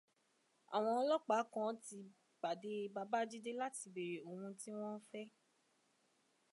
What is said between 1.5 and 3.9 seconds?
kan ti pàdé Babájídé láti